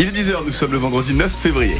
[0.00, 1.76] Il est 10h, nous sommes le vendredi 9 février.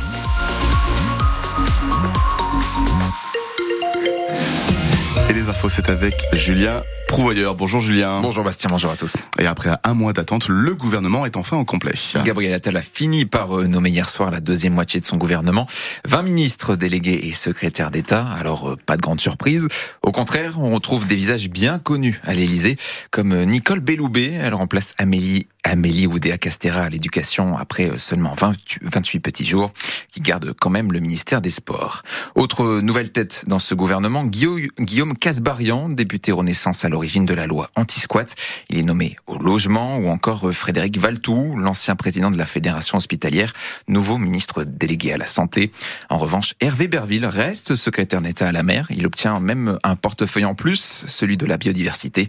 [5.30, 7.54] Et les infos, c'est avec Julien Prouvoyeur.
[7.54, 8.20] Bonjour Julien.
[8.20, 9.16] Bonjour Bastien, bonjour à tous.
[9.38, 11.95] Et après un mois d'attente, le gouvernement est enfin en complet.
[12.22, 15.66] Gabriel Attal a fini par euh, nommer hier soir la deuxième moitié de son gouvernement.
[16.06, 18.27] 20 ministres, délégués et secrétaires d'État.
[18.38, 19.68] Alors, euh, pas de grande surprise.
[20.02, 22.77] Au contraire, on retrouve des visages bien connus à l'Élysée,
[23.11, 24.32] comme euh, Nicole Belloubet.
[24.34, 29.72] Elle remplace Amélie Amélie Oudéa Castera à l'éducation après seulement 28 petits jours,
[30.11, 32.02] qui garde quand même le ministère des Sports.
[32.34, 37.70] Autre nouvelle tête dans ce gouvernement, Guillaume Casbarian, député Renaissance à l'origine de la loi
[37.77, 38.34] anti-squat.
[38.70, 43.52] Il est nommé au logement ou encore Frédéric Valtou, l'ancien président de la Fédération hospitalière,
[43.87, 45.70] nouveau ministre délégué à la santé.
[46.11, 48.89] En revanche, Hervé Berville reste secrétaire d'État à la mer.
[48.91, 52.27] Il obtient même un portefeuille en plus, celui de la biodiversité.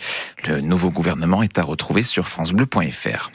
[0.47, 3.31] Le nouveau gouvernement est à retrouver sur francebleu.fr.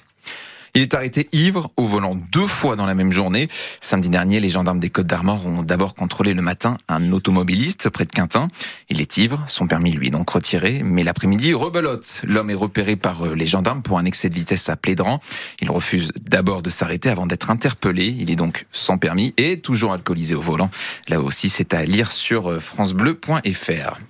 [0.77, 3.49] Il est arrêté ivre au volant deux fois dans la même journée.
[3.81, 8.05] Samedi dernier, les gendarmes des Côtes d'Armor ont d'abord contrôlé le matin un automobiliste près
[8.05, 8.49] de Quintin.
[8.89, 12.23] Il est ivre, son permis lui est donc retiré, mais l'après-midi, rebelote.
[12.25, 15.21] L'homme est repéré par euh, les gendarmes pour un excès de vitesse à Plédran.
[15.61, 18.07] Il refuse d'abord de s'arrêter avant d'être interpellé.
[18.19, 20.71] Il est donc sans permis et toujours alcoolisé au volant.
[21.07, 24.01] Là aussi, c'est à lire sur euh, francebleu.fr.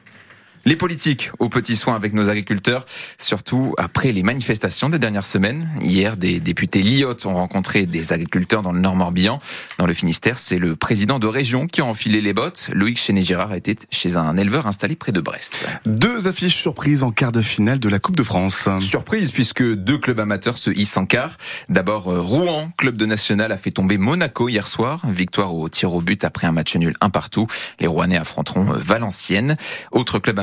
[0.67, 2.87] Les politiques aux petits soins avec nos agriculteurs,
[3.19, 5.69] surtout après les manifestations des dernières semaines.
[5.83, 9.39] Hier, des députés lyotes ont rencontré des agriculteurs dans le Nord-Morbihan.
[9.77, 12.71] Dans le Finistère, c'est le président de région qui a enfilé les bottes.
[12.73, 15.69] Loïc Chéné-Girard était chez un éleveur installé près de Brest.
[15.85, 18.69] Deux affiches surprises en quart de finale de la Coupe de France.
[18.81, 21.37] Surprise puisque deux clubs amateurs se hissent en quart.
[21.69, 25.03] D'abord, euh, Rouen, club de national, a fait tomber Monaco hier soir.
[25.09, 27.47] Victoire au tir au but après un match nul un partout.
[27.81, 29.59] Les Rouennais affronteront euh, Valenciennes.
[29.93, 30.39] Autre club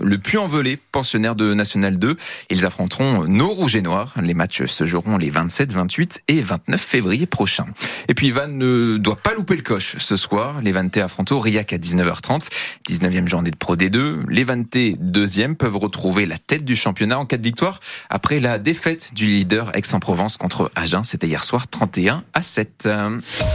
[0.00, 2.16] le Puy-en-Velay, pensionnaire de National 2.
[2.50, 4.14] Ils affronteront nos Rouges et Noirs.
[4.22, 7.66] Les matchs se joueront les 27, 28 et 29 février prochains.
[8.08, 10.60] Et puis Van ne doit pas louper le coche ce soir.
[10.62, 12.48] Les Vantais affrontent Aurillac à 19h30,
[12.88, 14.28] 19e journée de Pro D2.
[14.28, 18.58] Les Vantais, deuxième, peuvent retrouver la tête du championnat en cas de victoire après la
[18.58, 21.04] défaite du leader Aix-en-Provence contre Agen.
[21.04, 22.88] C'était hier soir 31 à 7.